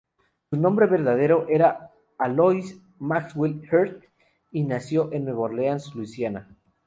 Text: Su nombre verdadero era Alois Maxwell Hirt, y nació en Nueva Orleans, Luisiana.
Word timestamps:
Su 0.49 0.57
nombre 0.57 0.87
verdadero 0.87 1.45
era 1.47 1.91
Alois 2.17 2.81
Maxwell 2.97 3.61
Hirt, 3.71 4.03
y 4.51 4.63
nació 4.63 5.13
en 5.13 5.25
Nueva 5.25 5.41
Orleans, 5.41 5.93
Luisiana. 5.93 6.49